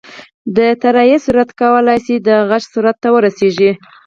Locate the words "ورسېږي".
3.13-3.71